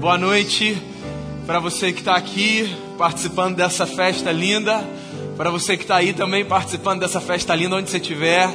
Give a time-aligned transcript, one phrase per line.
[0.00, 0.80] Boa noite
[1.46, 4.82] para você que está aqui participando dessa festa linda,
[5.36, 8.48] para você que está aí também participando dessa festa linda, onde você estiver.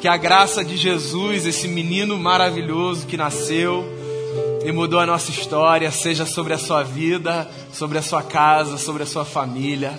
[0.00, 3.84] Que a graça de Jesus, esse menino maravilhoso que nasceu
[4.64, 9.02] e mudou a nossa história, seja sobre a sua vida, sobre a sua casa, sobre
[9.02, 9.92] a sua família.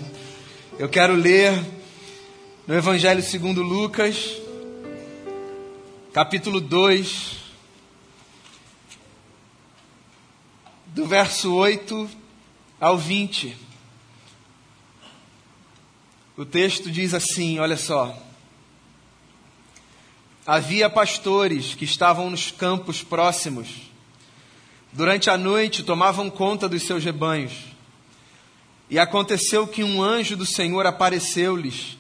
[0.80, 1.54] Eu quero ler
[2.66, 4.38] no Evangelho segundo Lucas,
[6.12, 7.39] capítulo 2,
[10.94, 12.10] do verso 8
[12.80, 13.56] ao 20.
[16.36, 18.18] O texto diz assim: olha só.
[20.46, 23.68] Havia pastores que estavam nos campos próximos.
[24.92, 27.54] Durante a noite tomavam conta dos seus rebanhos.
[28.90, 31.96] E aconteceu que um anjo do Senhor apareceu-lhes,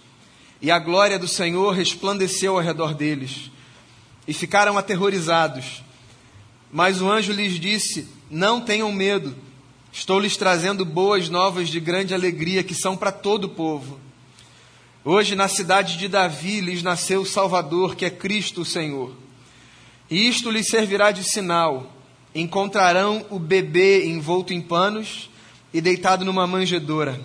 [0.59, 3.51] e a glória do Senhor resplandeceu ao redor deles,
[4.27, 5.83] e ficaram aterrorizados.
[6.71, 9.35] Mas o anjo lhes disse: Não tenham medo,
[9.91, 13.99] estou lhes trazendo boas novas de grande alegria que são para todo o povo.
[15.03, 19.13] Hoje, na cidade de Davi, lhes nasceu o Salvador, que é Cristo o Senhor.
[20.11, 21.91] E isto lhes servirá de sinal:
[22.35, 25.27] encontrarão o bebê envolto em panos
[25.73, 27.19] e deitado numa manjedoura.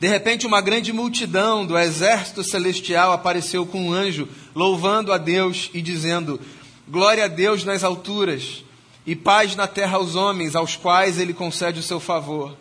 [0.00, 5.70] De repente, uma grande multidão do exército celestial apareceu com um anjo, louvando a Deus
[5.72, 6.40] e dizendo:
[6.88, 8.65] Glória a Deus nas alturas
[9.06, 12.56] e paz na terra aos homens, aos quais ele concede o seu favor.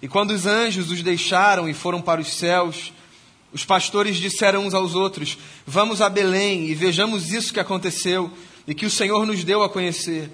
[0.00, 2.92] E quando os anjos os deixaram e foram para os céus,
[3.52, 8.30] os pastores disseram uns aos outros: Vamos a Belém e vejamos isso que aconteceu
[8.66, 10.30] e que o Senhor nos deu a conhecer.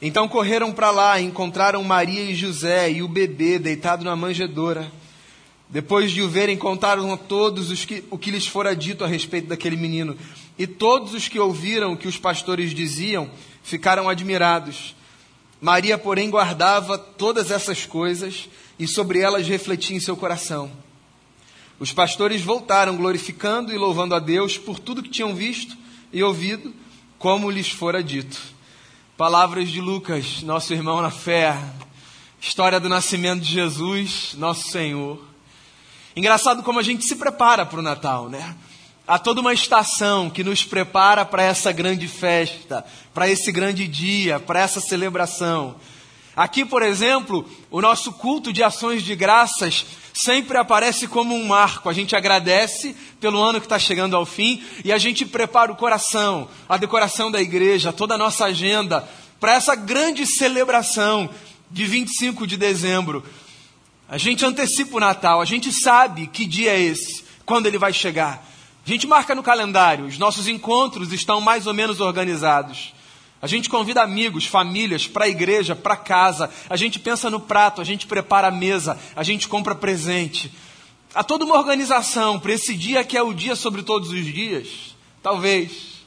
[0.00, 4.90] Então correram para lá e encontraram Maria e José e o bebê deitado na manjedoura.
[5.68, 9.08] Depois de o verem, contaram a todos os que, o que lhes fora dito a
[9.08, 10.16] respeito daquele menino.
[10.56, 13.28] E todos os que ouviram o que os pastores diziam
[13.66, 14.94] ficaram admirados.
[15.60, 20.70] Maria, porém, guardava todas essas coisas e sobre elas refletia em seu coração.
[21.80, 25.76] Os pastores voltaram, glorificando e louvando a Deus por tudo que tinham visto
[26.12, 26.72] e ouvido,
[27.18, 28.40] como lhes fora dito.
[29.16, 31.58] Palavras de Lucas, nosso irmão na fé.
[32.40, 35.20] História do nascimento de Jesus, nosso Senhor.
[36.14, 38.54] Engraçado como a gente se prepara para o Natal, né?
[39.08, 42.84] Há toda uma estação que nos prepara para essa grande festa,
[43.14, 45.76] para esse grande dia, para essa celebração.
[46.34, 51.88] Aqui, por exemplo, o nosso culto de ações de graças sempre aparece como um marco.
[51.88, 55.76] A gente agradece pelo ano que está chegando ao fim e a gente prepara o
[55.76, 59.08] coração, a decoração da igreja, toda a nossa agenda
[59.38, 61.30] para essa grande celebração
[61.70, 63.24] de 25 de dezembro.
[64.08, 67.92] A gente antecipa o Natal, a gente sabe que dia é esse, quando ele vai
[67.92, 68.55] chegar.
[68.86, 72.94] A gente marca no calendário, os nossos encontros estão mais ou menos organizados.
[73.42, 76.48] A gente convida amigos, famílias para a igreja, para casa.
[76.70, 80.52] A gente pensa no prato, a gente prepara a mesa, a gente compra presente.
[81.12, 84.94] Há toda uma organização para esse dia que é o dia sobre todos os dias.
[85.20, 86.04] Talvez.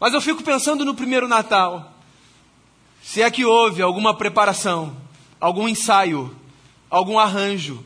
[0.00, 1.92] Mas eu fico pensando no primeiro Natal.
[3.02, 4.96] Se é que houve alguma preparação,
[5.38, 6.34] algum ensaio,
[6.88, 7.84] algum arranjo,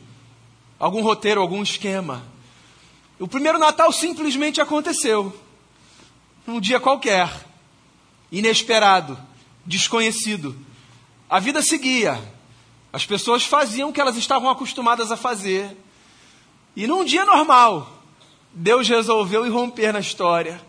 [0.79, 2.23] algum roteiro, algum esquema.
[3.19, 5.35] O primeiro Natal simplesmente aconteceu.
[6.45, 7.29] Num dia qualquer,
[8.31, 9.17] inesperado,
[9.65, 10.55] desconhecido.
[11.29, 12.21] A vida seguia.
[12.93, 15.75] As pessoas faziam o que elas estavam acostumadas a fazer.
[16.75, 18.03] E num dia normal,
[18.53, 20.61] Deus resolveu irromper na história,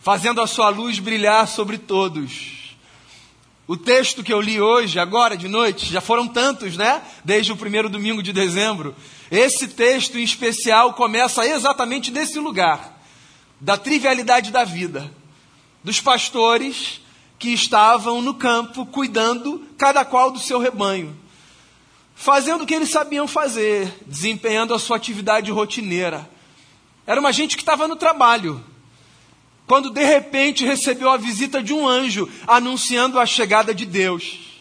[0.00, 2.76] fazendo a sua luz brilhar sobre todos.
[3.66, 7.02] O texto que eu li hoje, agora de noite, já foram tantos, né?
[7.24, 8.94] Desde o primeiro domingo de dezembro.
[9.32, 13.02] Esse texto em especial começa exatamente desse lugar,
[13.58, 15.10] da trivialidade da vida,
[15.82, 17.00] dos pastores
[17.38, 21.16] que estavam no campo cuidando, cada qual do seu rebanho,
[22.14, 26.28] fazendo o que eles sabiam fazer, desempenhando a sua atividade rotineira.
[27.06, 28.62] Era uma gente que estava no trabalho,
[29.66, 34.51] quando de repente recebeu a visita de um anjo anunciando a chegada de Deus.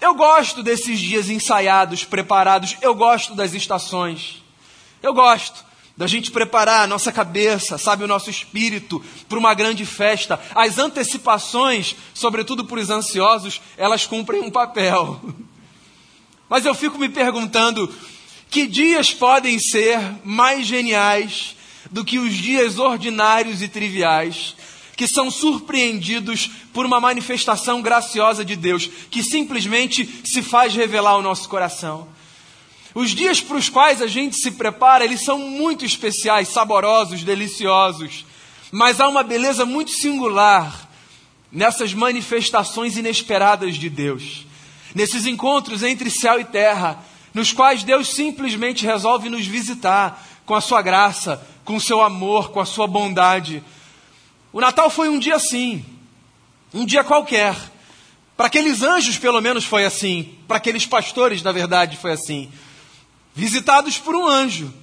[0.00, 4.42] Eu gosto desses dias ensaiados, preparados, eu gosto das estações.
[5.02, 5.66] Eu gosto
[5.96, 10.40] da gente preparar a nossa cabeça, sabe, o nosso espírito para uma grande festa.
[10.54, 15.20] As antecipações, sobretudo para os ansiosos, elas cumprem um papel.
[16.48, 17.92] Mas eu fico me perguntando:
[18.48, 21.56] que dias podem ser mais geniais
[21.90, 24.54] do que os dias ordinários e triviais
[24.98, 31.22] que são surpreendidos por uma manifestação graciosa de Deus, que simplesmente se faz revelar ao
[31.22, 32.08] nosso coração.
[32.92, 38.26] Os dias para os quais a gente se prepara, eles são muito especiais, saborosos, deliciosos,
[38.72, 40.90] mas há uma beleza muito singular
[41.52, 44.46] nessas manifestações inesperadas de Deus,
[44.96, 46.98] nesses encontros entre céu e terra,
[47.32, 52.50] nos quais Deus simplesmente resolve nos visitar com a sua graça, com o seu amor,
[52.50, 53.62] com a sua bondade.
[54.58, 55.84] O Natal foi um dia assim,
[56.74, 57.56] um dia qualquer.
[58.36, 60.34] Para aqueles anjos, pelo menos, foi assim.
[60.48, 62.50] Para aqueles pastores, na verdade, foi assim.
[63.36, 64.74] Visitados por um anjo,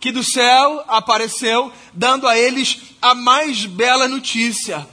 [0.00, 4.88] que do céu apareceu, dando a eles a mais bela notícia.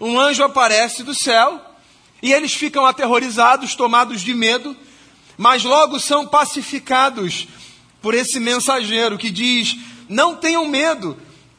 [0.00, 1.64] Um anjo aparece do céu
[2.20, 4.76] e eles ficam aterrorizados, tomados de medo,
[5.36, 7.46] mas logo são pacificados
[8.02, 9.76] por esse mensageiro que diz:
[10.08, 11.16] Não tenham medo,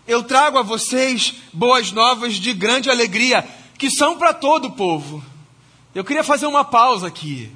[0.10, 3.48] eu trago a vocês boas novas de grande alegria,
[3.78, 5.24] que são para todo o povo.
[5.94, 7.52] Eu queria fazer uma pausa aqui.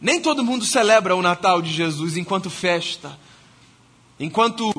[0.00, 3.18] Nem todo mundo celebra o Natal de Jesus enquanto festa,
[4.18, 4.72] enquanto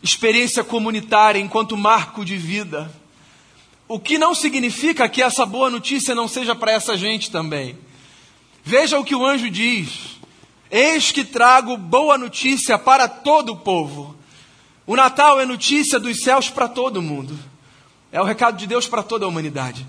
[0.00, 2.88] experiência comunitária, enquanto marco de vida.
[3.88, 7.76] O que não significa que essa boa notícia não seja para essa gente também.
[8.62, 10.20] Veja o que o anjo diz.
[10.70, 14.17] Eis que trago boa notícia para todo o povo.
[14.88, 17.38] O Natal é notícia dos céus para todo mundo.
[18.10, 19.86] É o recado de Deus para toda a humanidade.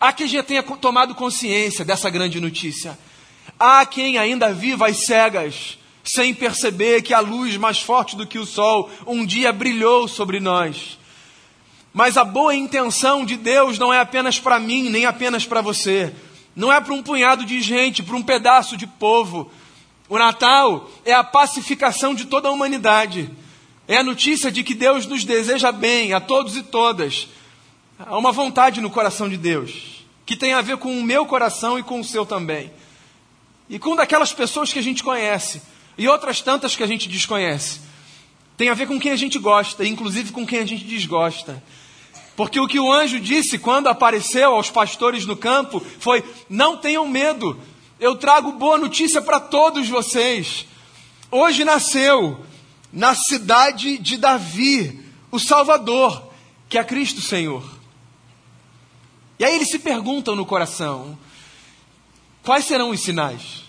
[0.00, 2.98] Há quem já tenha tomado consciência dessa grande notícia.
[3.60, 8.38] Há quem ainda viva às cegas, sem perceber que a luz mais forte do que
[8.38, 10.98] o sol um dia brilhou sobre nós.
[11.92, 16.10] Mas a boa intenção de Deus não é apenas para mim, nem apenas para você.
[16.56, 19.52] Não é para um punhado de gente, para um pedaço de povo.
[20.08, 23.30] O Natal é a pacificação de toda a humanidade.
[23.88, 27.28] É a notícia de que Deus nos deseja bem a todos e todas.
[27.98, 31.78] Há uma vontade no coração de Deus, que tem a ver com o meu coração
[31.78, 32.70] e com o seu também.
[33.68, 35.60] E com daquelas pessoas que a gente conhece,
[35.98, 37.80] e outras tantas que a gente desconhece.
[38.56, 41.62] Tem a ver com quem a gente gosta, inclusive com quem a gente desgosta.
[42.36, 47.06] Porque o que o anjo disse quando apareceu aos pastores no campo foi: Não tenham
[47.06, 47.60] medo,
[47.98, 50.66] eu trago boa notícia para todos vocês.
[51.30, 52.44] Hoje nasceu
[52.92, 55.00] na cidade de Davi
[55.30, 56.30] o Salvador,
[56.68, 57.64] que é Cristo Senhor.
[59.38, 61.18] E aí eles se perguntam no coração:
[62.42, 63.62] quais serão os sinais?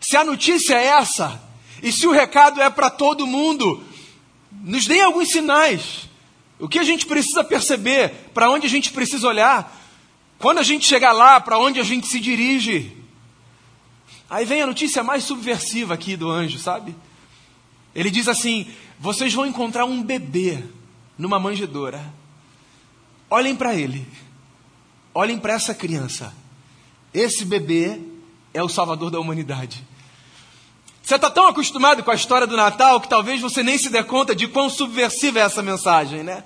[0.00, 1.40] Se a notícia é essa,
[1.82, 3.82] e se o recado é para todo mundo,
[4.50, 6.08] nos deem alguns sinais.
[6.58, 8.10] O que a gente precisa perceber?
[8.34, 9.78] Para onde a gente precisa olhar?
[10.38, 12.96] Quando a gente chegar lá, para onde a gente se dirige?
[14.28, 16.94] Aí vem a notícia mais subversiva aqui do anjo, sabe?
[17.94, 20.62] Ele diz assim: vocês vão encontrar um bebê
[21.16, 22.02] numa manjedoura.
[23.28, 24.06] Olhem para ele.
[25.14, 26.34] Olhem para essa criança.
[27.12, 28.00] Esse bebê
[28.54, 29.84] é o salvador da humanidade.
[31.02, 34.02] Você está tão acostumado com a história do Natal que talvez você nem se dê
[34.04, 36.44] conta de quão subversiva é essa mensagem, né?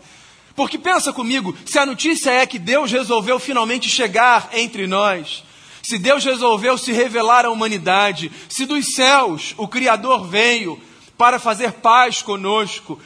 [0.56, 5.44] Porque pensa comigo, se a notícia é que Deus resolveu finalmente chegar entre nós,
[5.82, 10.80] se Deus resolveu se revelar à humanidade, se dos céus o Criador veio
[11.16, 13.00] para fazer paz conosco,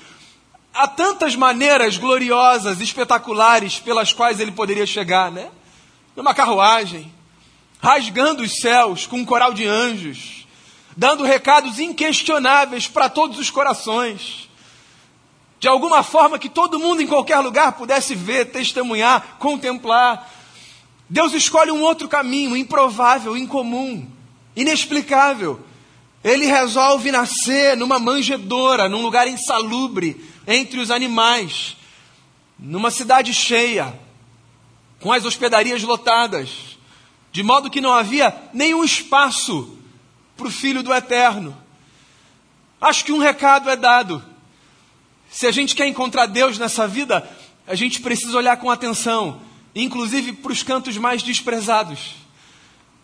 [0.73, 5.51] há tantas maneiras gloriosas, espetaculares pelas quais ele poderia chegar, né?
[6.17, 7.13] Numa carruagem,
[7.81, 10.47] rasgando os céus com um coral de anjos,
[10.97, 14.49] dando recados inquestionáveis para todos os corações.
[15.61, 20.33] De alguma forma que todo mundo em qualquer lugar pudesse ver, testemunhar, contemplar.
[21.09, 24.09] Deus escolhe um outro caminho, improvável, incomum,
[24.55, 25.61] inexplicável.
[26.29, 30.17] Ele resolve nascer numa manjedoura, num lugar insalubre,
[30.47, 31.77] entre os animais,
[32.59, 33.99] numa cidade cheia,
[35.01, 36.79] com as hospedarias lotadas,
[37.33, 39.77] de modo que não havia nenhum espaço
[40.37, 41.57] para o Filho do Eterno.
[42.81, 44.23] Acho que um recado é dado.
[45.31, 47.29] Se a gente quer encontrar Deus nessa vida,
[47.67, 49.41] a gente precisa olhar com atenção,
[49.75, 52.15] inclusive para os cantos mais desprezados.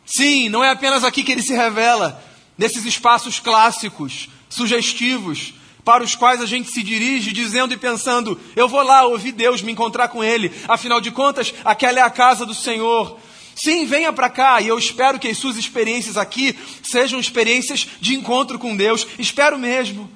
[0.07, 2.23] Sim, não é apenas aqui que ele se revela,
[2.56, 8.68] nesses espaços clássicos, sugestivos, para os quais a gente se dirige dizendo e pensando: eu
[8.68, 12.46] vou lá ouvir Deus, me encontrar com Ele, afinal de contas, aquela é a casa
[12.46, 13.18] do Senhor.
[13.54, 18.14] Sim, venha para cá e eu espero que as suas experiências aqui sejam experiências de
[18.14, 19.06] encontro com Deus.
[19.16, 20.11] Espero mesmo.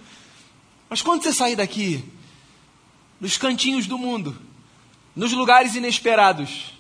[0.91, 2.03] Mas quando você sair daqui,
[3.21, 4.37] nos cantinhos do mundo,
[5.15, 6.73] nos lugares inesperados,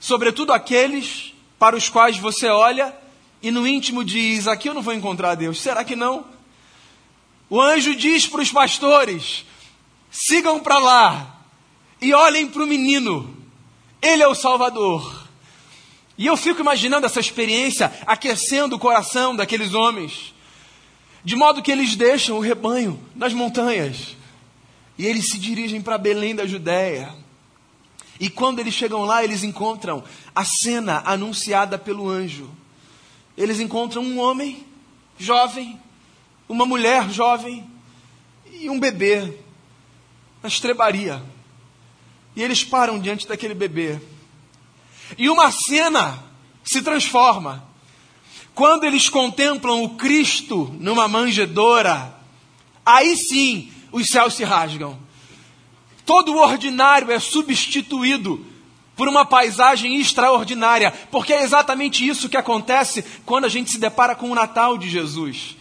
[0.00, 2.92] sobretudo aqueles para os quais você olha
[3.42, 5.60] e no íntimo diz: Aqui eu não vou encontrar Deus.
[5.60, 6.24] Será que não?
[7.48, 9.44] O anjo diz para os pastores:
[10.10, 11.40] sigam para lá
[12.00, 13.36] e olhem para o menino.
[14.00, 15.26] Ele é o Salvador.
[16.18, 20.34] E eu fico imaginando essa experiência aquecendo o coração daqueles homens,
[21.22, 24.16] de modo que eles deixam o rebanho nas montanhas
[24.98, 27.14] e eles se dirigem para Belém da Judéia.
[28.18, 30.02] E quando eles chegam lá, eles encontram
[30.34, 32.50] a cena anunciada pelo anjo.
[33.36, 34.64] Eles encontram um homem
[35.18, 35.78] jovem,
[36.48, 37.68] uma mulher jovem
[38.50, 39.38] e um bebê
[40.42, 41.22] na estrebaria.
[42.34, 44.00] E eles param diante daquele bebê.
[45.18, 46.22] E uma cena
[46.64, 47.66] se transforma.
[48.54, 52.18] Quando eles contemplam o Cristo numa manjedoura,
[52.84, 54.98] aí sim os céus se rasgam.
[56.04, 58.44] Todo o ordinário é substituído
[58.96, 64.14] por uma paisagem extraordinária, porque é exatamente isso que acontece quando a gente se depara
[64.14, 65.54] com o Natal de Jesus.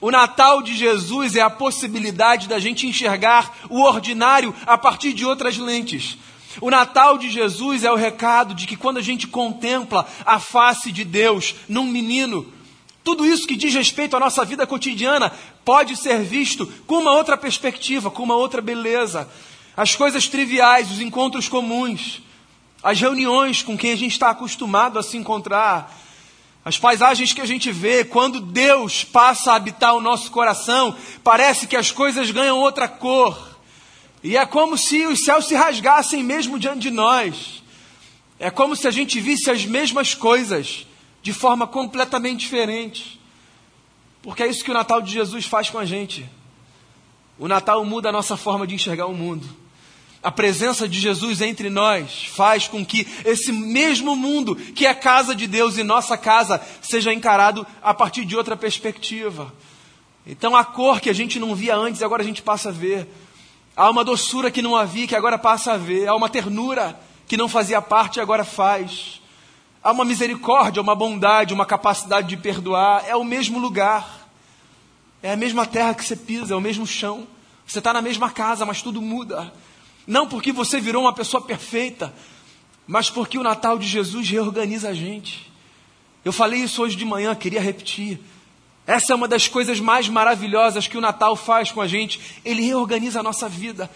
[0.00, 5.24] O Natal de Jesus é a possibilidade da gente enxergar o ordinário a partir de
[5.24, 6.16] outras lentes.
[6.60, 10.92] O Natal de Jesus é o recado de que quando a gente contempla a face
[10.92, 12.50] de Deus num menino,
[13.02, 15.32] tudo isso que diz respeito à nossa vida cotidiana
[15.64, 19.28] pode ser visto com uma outra perspectiva, com uma outra beleza.
[19.76, 22.22] As coisas triviais, os encontros comuns,
[22.82, 25.94] as reuniões com quem a gente está acostumado a se encontrar,
[26.64, 31.66] as paisagens que a gente vê, quando Deus passa a habitar o nosso coração, parece
[31.66, 33.56] que as coisas ganham outra cor.
[34.22, 37.62] E é como se os céus se rasgassem mesmo diante de nós.
[38.38, 40.86] É como se a gente visse as mesmas coisas
[41.22, 43.20] de forma completamente diferente.
[44.20, 46.28] Porque é isso que o Natal de Jesus faz com a gente.
[47.38, 49.65] O Natal muda a nossa forma de enxergar o mundo
[50.26, 55.36] a presença de Jesus entre nós faz com que esse mesmo mundo, que é casa
[55.36, 59.54] de Deus e nossa casa, seja encarado a partir de outra perspectiva.
[60.26, 63.06] Então a cor que a gente não via antes, agora a gente passa a ver.
[63.76, 66.08] Há uma doçura que não havia, que agora passa a ver.
[66.08, 69.22] Há uma ternura que não fazia parte e agora faz.
[69.80, 73.04] Há uma misericórdia, uma bondade, uma capacidade de perdoar.
[73.06, 74.26] É o mesmo lugar.
[75.22, 77.28] É a mesma terra que você pisa, é o mesmo chão.
[77.64, 79.52] Você está na mesma casa, mas tudo muda.
[80.06, 82.14] Não porque você virou uma pessoa perfeita,
[82.86, 85.50] mas porque o Natal de Jesus reorganiza a gente.
[86.24, 88.20] Eu falei isso hoje de manhã, queria repetir.
[88.86, 92.20] Essa é uma das coisas mais maravilhosas que o Natal faz com a gente.
[92.44, 93.90] Ele reorganiza a nossa vida.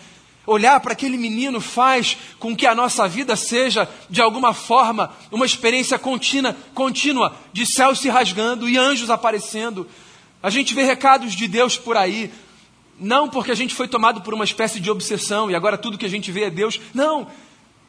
[0.46, 5.46] Olhar para aquele menino faz com que a nossa vida seja, de alguma forma, uma
[5.46, 9.86] experiência contínua, contínua de céus se rasgando e anjos aparecendo.
[10.42, 12.32] A gente vê recados de Deus por aí.
[13.00, 16.04] Não porque a gente foi tomado por uma espécie de obsessão e agora tudo que
[16.04, 16.78] a gente vê é Deus.
[16.92, 17.26] Não.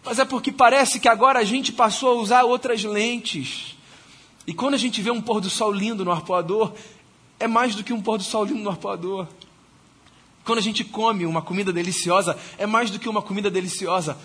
[0.05, 3.75] Mas é porque parece que agora a gente passou a usar outras lentes.
[4.47, 6.71] E quando a gente vê um pôr do sol lindo no arpoador,
[7.37, 9.27] é mais do que um pôr do sol lindo no arpoador.
[10.45, 14.17] Quando a gente come uma comida deliciosa, é mais do que uma comida deliciosa.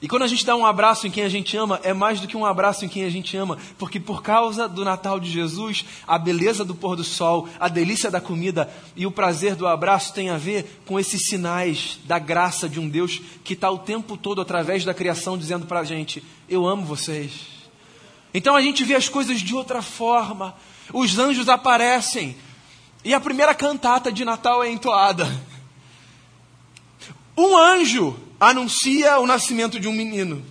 [0.00, 2.28] E quando a gente dá um abraço em quem a gente ama, é mais do
[2.28, 5.84] que um abraço em quem a gente ama, porque por causa do Natal de Jesus,
[6.06, 10.14] a beleza do pôr do sol, a delícia da comida e o prazer do abraço
[10.14, 14.16] tem a ver com esses sinais da graça de um Deus que está o tempo
[14.16, 17.32] todo através da criação dizendo para a gente: Eu amo vocês.
[18.32, 20.54] Então a gente vê as coisas de outra forma,
[20.92, 22.36] os anjos aparecem
[23.04, 25.28] e a primeira cantata de Natal é entoada.
[27.36, 30.44] Um anjo anuncia o nascimento de um menino.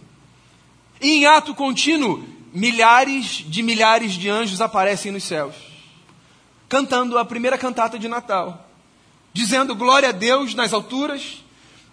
[1.00, 5.56] E em ato contínuo, milhares de milhares de anjos aparecem nos céus,
[6.68, 8.68] cantando a primeira cantata de Natal,
[9.32, 11.44] dizendo glória a Deus nas alturas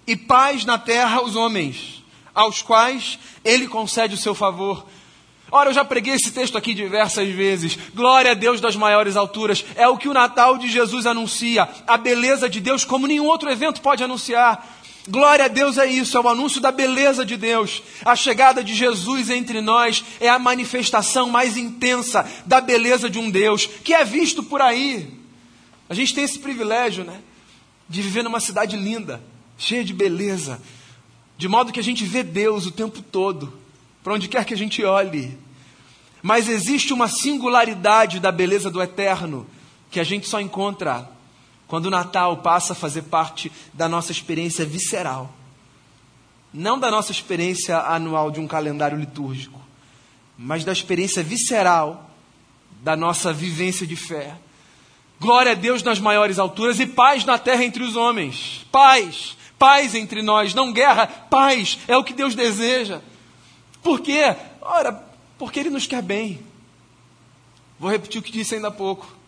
[0.07, 2.03] e paz na terra aos homens,
[2.35, 4.87] aos quais ele concede o seu favor.
[5.51, 7.79] Ora, eu já preguei esse texto aqui diversas vezes.
[7.95, 9.65] Glória a Deus das maiores alturas.
[9.77, 11.69] É o que o Natal de Jesus anuncia.
[11.87, 14.67] A beleza de Deus, como nenhum outro evento pode anunciar.
[15.07, 17.83] Glória a Deus é isso, é o anúncio da beleza de Deus.
[18.05, 23.31] A chegada de Jesus entre nós é a manifestação mais intensa da beleza de um
[23.31, 25.13] Deus que é visto por aí.
[25.91, 27.21] A gente tem esse privilégio, né?
[27.87, 29.23] De viver numa cidade linda,
[29.59, 30.61] cheia de beleza,
[31.37, 33.53] de modo que a gente vê Deus o tempo todo,
[34.03, 35.37] para onde quer que a gente olhe.
[36.23, 39.47] Mas existe uma singularidade da beleza do eterno
[39.91, 41.14] que a gente só encontra
[41.67, 45.33] quando o Natal passa a fazer parte da nossa experiência visceral,
[46.53, 49.61] não da nossa experiência anual de um calendário litúrgico,
[50.37, 52.11] mas da experiência visceral
[52.83, 54.37] da nossa vivência de fé.
[55.19, 58.67] Glória a Deus nas maiores alturas e paz na terra entre os homens.
[58.71, 63.01] Paz, paz entre nós, não guerra, paz é o que Deus deseja.
[63.83, 64.37] Por quê?
[64.61, 64.93] Ora,
[65.39, 66.41] porque Ele nos quer bem.
[67.79, 69.24] Vou repetir o que disse ainda há pouco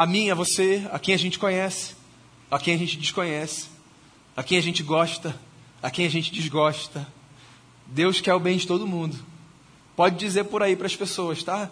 [0.00, 1.94] a mim, a você, a quem a gente conhece,
[2.50, 3.66] a quem a gente desconhece,
[4.34, 5.38] a quem a gente gosta,
[5.82, 7.06] a quem a gente desgosta.
[7.84, 9.14] Deus quer o bem de todo mundo.
[9.94, 11.70] Pode dizer por aí para as pessoas, tá?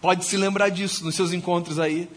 [0.00, 2.08] Pode se lembrar disso nos seus encontros aí,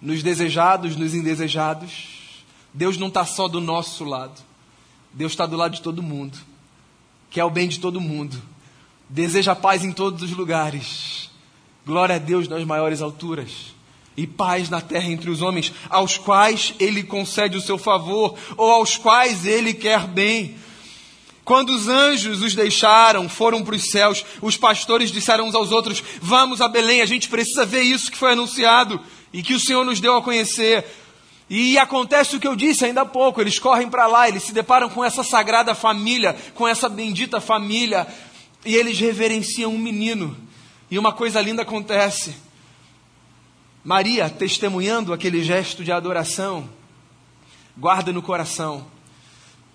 [0.00, 2.46] nos desejados, nos indesejados.
[2.72, 4.40] Deus não está só do nosso lado.
[5.12, 6.38] Deus está do lado de todo mundo.
[7.28, 8.40] quer o bem de todo mundo,
[9.06, 11.30] deseja paz em todos os lugares.
[11.84, 13.76] Glória a Deus nas maiores alturas
[14.18, 18.68] e paz na terra entre os homens, aos quais ele concede o seu favor ou
[18.68, 20.56] aos quais ele quer bem.
[21.44, 26.02] Quando os anjos os deixaram, foram para os céus, os pastores disseram uns aos outros:
[26.20, 29.00] Vamos a Belém, a gente precisa ver isso que foi anunciado
[29.32, 30.84] e que o Senhor nos deu a conhecer.
[31.48, 34.52] E acontece o que eu disse ainda há pouco: eles correm para lá, eles se
[34.52, 38.04] deparam com essa sagrada família, com essa bendita família,
[38.66, 40.36] e eles reverenciam um menino.
[40.90, 42.47] E uma coisa linda acontece.
[43.84, 46.68] Maria, testemunhando aquele gesto de adoração,
[47.76, 48.86] guarda no coração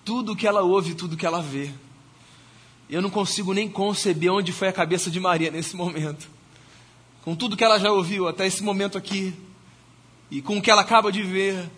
[0.04, 1.72] tudo o que ela ouve, tudo o que ela vê.
[2.90, 6.28] Eu não consigo nem conceber onde foi a cabeça de Maria nesse momento.
[7.24, 9.34] Com tudo que ela já ouviu até esse momento aqui,
[10.30, 11.70] e com o que ela acaba de ver.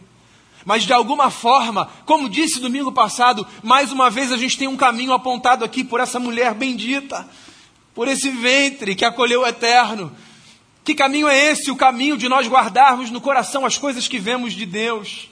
[0.65, 4.77] Mas de alguma forma, como disse domingo passado, mais uma vez a gente tem um
[4.77, 7.29] caminho apontado aqui por essa mulher bendita,
[7.93, 10.11] por esse ventre que acolheu o eterno,
[10.85, 11.71] que caminho é esse?
[11.71, 15.27] O caminho de nós guardarmos no coração as coisas que vemos de Deus.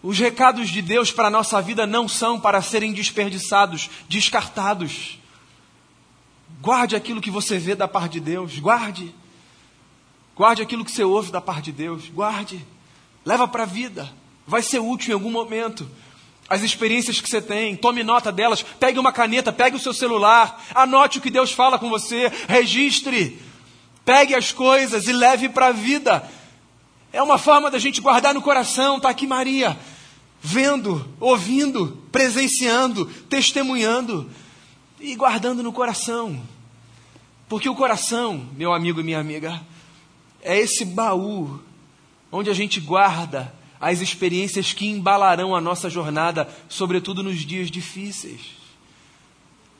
[0.00, 5.18] Os recados de Deus para a nossa vida não são para serem desperdiçados, descartados.
[6.60, 9.12] Guarde aquilo que você vê da parte de Deus, guarde.
[10.36, 12.64] Guarde aquilo que você ouve da parte de Deus, guarde.
[13.24, 14.08] Leva para a vida,
[14.46, 15.90] vai ser útil em algum momento.
[16.48, 20.62] As experiências que você tem, tome nota delas, pegue uma caneta, pegue o seu celular,
[20.72, 23.42] anote o que Deus fala com você, registre.
[24.04, 26.28] Pegue as coisas e leve para a vida.
[27.12, 28.96] É uma forma da gente guardar no coração.
[28.96, 29.78] Está aqui Maria,
[30.40, 34.30] vendo, ouvindo, presenciando, testemunhando
[35.00, 36.40] e guardando no coração.
[37.48, 39.60] Porque o coração, meu amigo e minha amiga,
[40.42, 41.60] é esse baú
[42.30, 48.40] onde a gente guarda as experiências que embalarão a nossa jornada, sobretudo nos dias difíceis.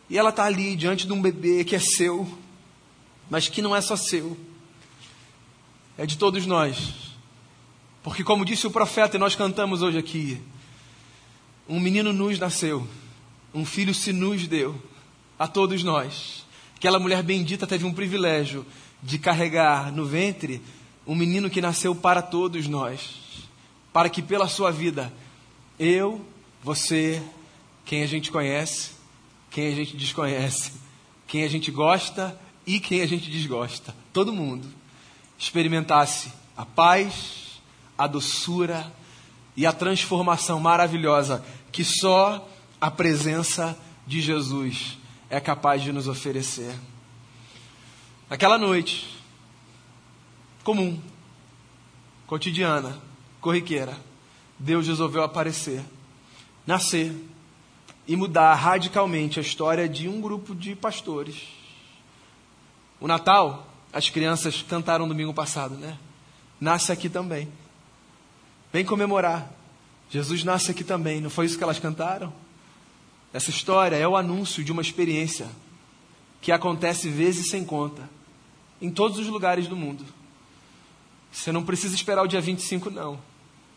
[0.09, 2.29] E ela está ali diante de um bebê que é seu,
[3.31, 4.37] mas que não é só seu,
[5.97, 7.15] é de todos nós.
[8.03, 10.41] Porque, como disse o profeta, e nós cantamos hoje aqui,
[11.69, 12.87] um menino nos nasceu,
[13.55, 14.81] um filho se nos deu
[15.39, 16.45] a todos nós.
[16.77, 18.67] Aquela mulher bendita teve um privilégio
[19.03, 20.61] de carregar no ventre
[21.07, 23.49] um menino que nasceu para todos nós,
[23.93, 25.13] para que pela sua vida,
[25.79, 26.25] eu,
[26.63, 27.23] você,
[27.85, 28.93] quem a gente conhece,
[29.51, 30.73] quem a gente desconhece,
[31.27, 34.69] quem a gente gosta e quem a gente desgosta, todo mundo,
[35.39, 37.61] experimentasse a paz,
[37.97, 38.93] a doçura
[39.57, 42.49] e a transformação maravilhosa que só
[42.81, 44.99] a presença de Jesus
[45.29, 46.75] é capaz de nos oferecer.
[48.29, 49.07] Aquela noite,
[50.63, 51.01] comum,
[52.27, 52.99] cotidiana,
[53.41, 53.97] corriqueira,
[54.59, 55.85] Deus resolveu aparecer,
[56.67, 57.15] nascer
[58.07, 61.64] e mudar radicalmente a história de um grupo de pastores
[63.05, 65.99] o Natal, as crianças cantaram domingo passado, né?
[66.59, 67.53] Nasce aqui também.
[68.73, 69.53] Vem comemorar.
[70.09, 71.21] Jesus nasce aqui também.
[71.21, 72.33] Não foi isso que elas cantaram?
[73.31, 75.47] Essa história é o anúncio de uma experiência
[76.41, 78.09] que acontece vezes sem conta,
[78.81, 80.03] em todos os lugares do mundo.
[81.31, 83.21] Você não precisa esperar o dia 25, não.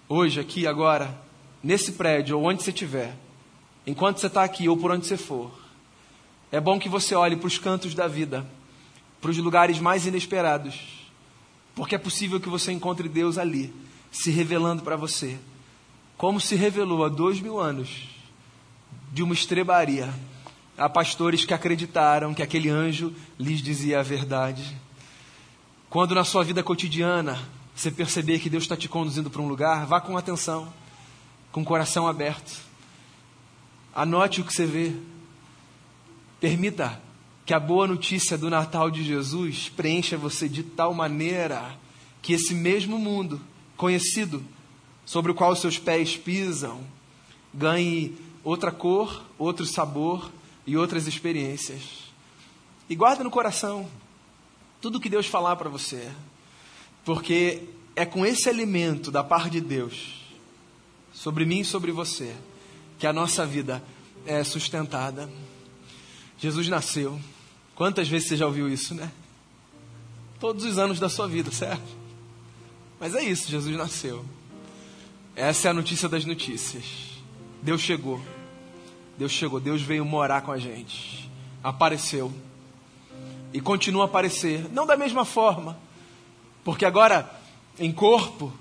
[0.08, 1.13] Hoje, aqui, agora,
[1.62, 3.13] nesse prédio, ou onde você estiver,
[3.86, 5.52] enquanto você está aqui ou por onde você for,
[6.50, 8.48] é bom que você olhe para os cantos da vida
[9.28, 10.80] para os lugares mais inesperados,
[11.76, 13.74] porque é possível que você encontre Deus ali,
[14.10, 15.38] se revelando para você,
[16.16, 18.08] como se revelou há dois mil anos,
[19.12, 20.13] de uma estrebaria,
[20.78, 24.63] a pastores que acreditaram que aquele anjo lhes dizia a verdade.
[25.90, 27.38] Quando na sua vida cotidiana
[27.76, 30.72] você perceber que Deus está te conduzindo para um lugar, vá com atenção,
[31.52, 32.62] com o coração aberto.
[33.94, 34.94] Anote o que você vê.
[36.40, 37.06] Permita
[37.47, 41.79] que a boa notícia do Natal de Jesus preencha você de tal maneira
[42.21, 43.39] que esse mesmo mundo
[43.77, 44.43] conhecido,
[45.05, 46.81] sobre o qual seus pés pisam,
[47.53, 50.29] ganhe outra cor, outro sabor
[50.65, 52.12] e outras experiências.
[52.89, 53.89] E guarda no coração
[54.81, 56.12] tudo que Deus falar para você,
[57.05, 57.63] porque
[57.95, 60.21] é com esse alimento da parte de Deus,
[61.13, 62.36] sobre mim e sobre você,
[62.99, 63.81] que a nossa vida
[64.25, 65.29] é sustentada.
[66.38, 67.17] Jesus nasceu.
[67.78, 69.12] Quantas vezes você já ouviu isso, né?
[70.40, 71.96] Todos os anos da sua vida, certo?
[73.00, 74.26] Mas é isso, Jesus nasceu.
[75.36, 76.84] Essa é a notícia das notícias.
[77.62, 78.20] Deus chegou.
[79.16, 81.30] Deus chegou, Deus veio morar com a gente.
[81.63, 82.34] Apareceu.
[83.54, 85.78] E continua a aparecer, não da mesma forma,
[86.63, 87.32] porque agora
[87.80, 88.52] em corpo,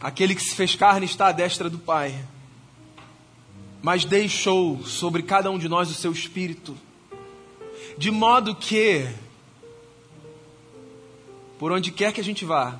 [0.00, 2.24] aquele que se fez carne está à destra do Pai.
[3.82, 6.74] mas deixou sobre cada um de nós o seu espírito,
[7.96, 9.08] de modo que,
[11.58, 12.78] por onde quer que a gente vá,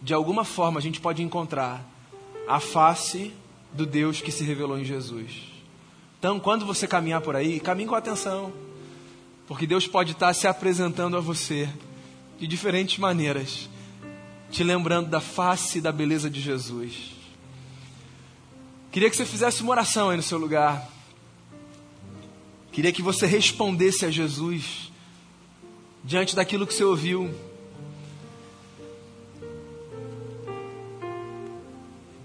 [0.00, 1.84] de alguma forma a gente pode encontrar
[2.46, 3.32] a face
[3.72, 5.48] do Deus que se revelou em Jesus.
[6.18, 8.52] Então, quando você caminhar por aí, caminhe com atenção,
[9.46, 11.68] porque Deus pode estar se apresentando a você
[12.38, 13.68] de diferentes maneiras,
[14.50, 17.12] te lembrando da face e da beleza de Jesus.
[18.90, 20.88] Queria que você fizesse uma oração aí no seu lugar.
[22.78, 24.92] Queria que você respondesse a Jesus
[26.04, 27.28] diante daquilo que você ouviu.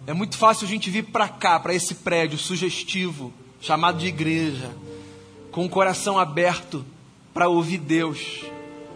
[0.05, 4.69] É muito fácil a gente vir para cá, para esse prédio sugestivo, chamado de igreja,
[5.51, 6.85] com o coração aberto
[7.33, 8.41] para ouvir Deus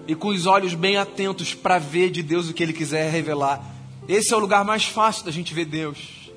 [0.08, 3.66] e com os olhos bem atentos para ver de Deus o que Ele quiser revelar.
[4.08, 6.30] Esse é o lugar mais fácil da gente ver Deus.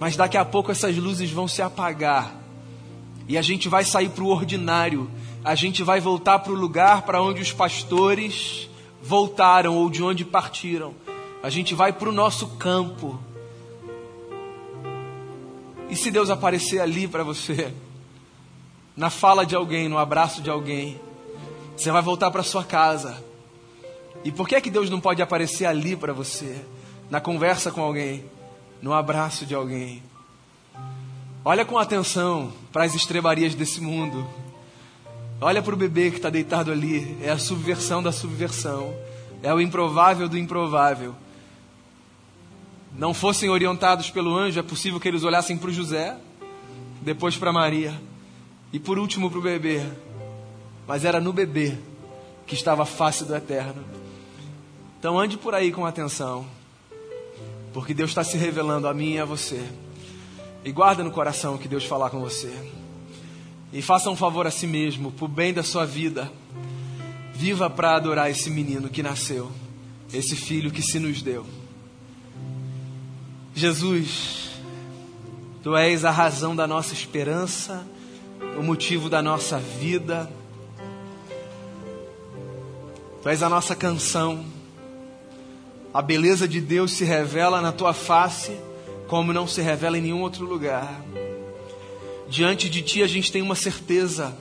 [0.00, 2.42] Mas daqui a pouco essas luzes vão se apagar
[3.28, 5.10] e a gente vai sair para o ordinário.
[5.44, 8.68] A gente vai voltar para o lugar para onde os pastores
[9.02, 10.94] voltaram ou de onde partiram.
[11.42, 13.20] A gente vai para o nosso campo
[15.94, 17.72] e se Deus aparecer ali para você,
[18.96, 21.00] na fala de alguém, no abraço de alguém,
[21.76, 23.22] você vai voltar para sua casa.
[24.24, 26.64] E por que é que Deus não pode aparecer ali para você,
[27.10, 28.24] na conversa com alguém,
[28.80, 30.02] no abraço de alguém?
[31.44, 34.28] Olha com atenção para as estrebarias desse mundo.
[35.40, 37.16] Olha para o bebê que está deitado ali.
[37.22, 38.94] É a subversão da subversão.
[39.42, 41.14] É o improvável do improvável
[42.96, 46.16] não fossem orientados pelo anjo, é possível que eles olhassem para o José,
[47.02, 47.92] depois para Maria
[48.72, 49.84] e por último para o bebê.
[50.86, 51.76] Mas era no bebê
[52.46, 53.82] que estava a face do eterno.
[54.98, 56.46] Então ande por aí com atenção,
[57.72, 59.62] porque Deus está se revelando a mim e a você.
[60.64, 62.52] E guarda no coração que Deus falar com você.
[63.72, 66.32] E faça um favor a si mesmo, por bem da sua vida.
[67.34, 69.50] Viva para adorar esse menino que nasceu,
[70.12, 71.44] esse filho que se nos deu.
[73.54, 74.44] Jesus,
[75.64, 77.86] Tu és a razão da nossa esperança,
[78.58, 80.30] o motivo da nossa vida.
[83.22, 84.44] Tu és a nossa canção.
[85.94, 88.54] A beleza de Deus se revela na tua face,
[89.06, 91.02] como não se revela em nenhum outro lugar.
[92.28, 94.36] Diante de ti a gente tem uma certeza: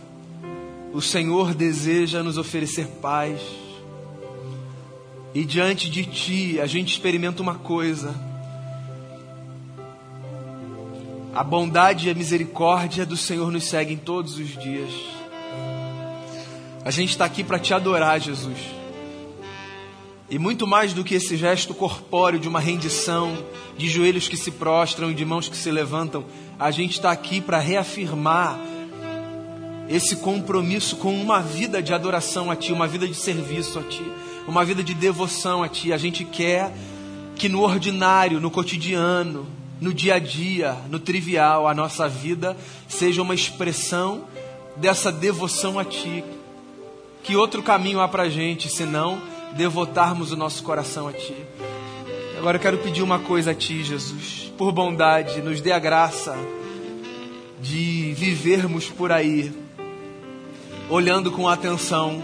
[0.93, 3.39] o Senhor deseja nos oferecer paz.
[5.33, 8.13] E diante de ti a gente experimenta uma coisa
[11.33, 14.91] a bondade e a misericórdia do Senhor nos seguem todos os dias.
[16.85, 18.59] A gente está aqui para te adorar, Jesus.
[20.29, 23.37] E muito mais do que esse gesto corpóreo de uma rendição,
[23.77, 26.25] de joelhos que se prostram e de mãos que se levantam,
[26.57, 28.57] a gente está aqui para reafirmar
[29.89, 34.03] esse compromisso com uma vida de adoração a Ti, uma vida de serviço a Ti,
[34.47, 35.91] uma vida de devoção a Ti.
[35.91, 36.73] A gente quer
[37.35, 39.45] que no ordinário, no cotidiano,
[39.81, 42.55] no dia a dia, no trivial, a nossa vida
[42.87, 44.23] seja uma expressão
[44.77, 46.23] dessa devoção a Ti.
[47.23, 51.35] Que outro caminho há para a gente senão devotarmos o nosso coração a Ti?
[52.37, 54.51] Agora eu quero pedir uma coisa a Ti, Jesus.
[54.57, 56.35] Por bondade, nos dê a graça
[57.61, 59.53] de vivermos por aí,
[60.89, 62.21] olhando com atenção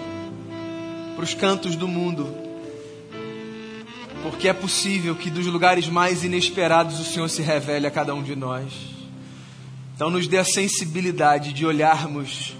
[1.15, 2.49] para os cantos do mundo
[4.21, 8.21] porque é possível que dos lugares mais inesperados o Senhor se revele a cada um
[8.21, 8.73] de nós.
[9.95, 12.55] Então, nos dê a sensibilidade de olharmos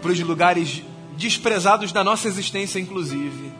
[0.00, 0.82] para os lugares
[1.16, 3.52] desprezados da nossa existência, inclusive,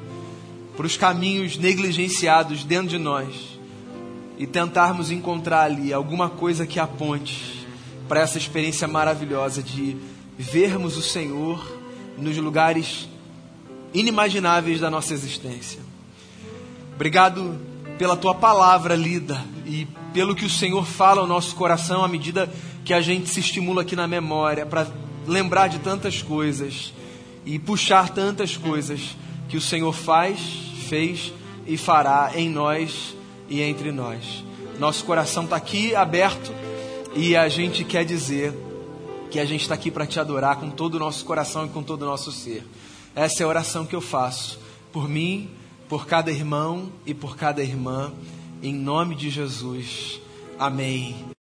[0.78, 3.58] para os caminhos negligenciados dentro de nós
[4.38, 7.66] e tentarmos encontrar ali alguma coisa que aponte
[8.06, 9.96] para essa experiência maravilhosa de
[10.38, 11.66] vermos o Senhor
[12.16, 13.08] nos lugares
[13.92, 15.80] inimagináveis da nossa existência.
[16.94, 17.58] Obrigado
[17.98, 22.48] pela tua palavra lida e pelo que o Senhor fala ao nosso coração à medida
[22.84, 24.86] que a gente se estimula aqui na memória para
[25.26, 26.94] lembrar de tantas coisas
[27.44, 29.16] e puxar tantas coisas
[29.48, 30.38] que o Senhor faz,
[30.88, 31.32] fez
[31.66, 33.14] e fará em nós
[33.48, 34.44] e entre nós.
[34.78, 36.52] Nosso coração está aqui aberto
[37.14, 38.52] e a gente quer dizer
[39.30, 41.82] que a gente está aqui para te adorar com todo o nosso coração e com
[41.82, 42.64] todo o nosso ser.
[43.14, 44.58] Essa é a oração que eu faço
[44.92, 45.50] por mim
[45.88, 48.12] por cada irmão e por cada irmã,
[48.62, 50.20] em nome de Jesus.
[50.58, 51.37] Amém.